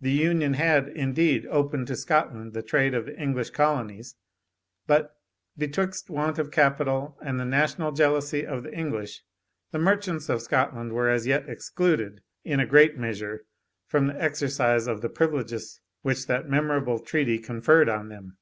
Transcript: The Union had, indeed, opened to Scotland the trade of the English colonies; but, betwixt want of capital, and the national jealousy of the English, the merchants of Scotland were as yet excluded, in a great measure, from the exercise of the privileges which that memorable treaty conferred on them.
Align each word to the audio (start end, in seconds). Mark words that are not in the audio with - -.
The 0.00 0.12
Union 0.12 0.54
had, 0.54 0.88
indeed, 0.88 1.46
opened 1.50 1.88
to 1.88 1.94
Scotland 1.94 2.54
the 2.54 2.62
trade 2.62 2.94
of 2.94 3.04
the 3.04 3.20
English 3.20 3.50
colonies; 3.50 4.16
but, 4.86 5.16
betwixt 5.54 6.08
want 6.08 6.38
of 6.38 6.50
capital, 6.50 7.18
and 7.20 7.38
the 7.38 7.44
national 7.44 7.92
jealousy 7.92 8.46
of 8.46 8.62
the 8.62 8.72
English, 8.72 9.22
the 9.70 9.78
merchants 9.78 10.30
of 10.30 10.40
Scotland 10.40 10.94
were 10.94 11.10
as 11.10 11.26
yet 11.26 11.46
excluded, 11.46 12.22
in 12.42 12.58
a 12.58 12.64
great 12.64 12.96
measure, 12.96 13.44
from 13.86 14.06
the 14.06 14.18
exercise 14.18 14.86
of 14.86 15.02
the 15.02 15.10
privileges 15.10 15.78
which 16.00 16.26
that 16.26 16.48
memorable 16.48 16.98
treaty 16.98 17.38
conferred 17.38 17.90
on 17.90 18.08
them. 18.08 18.38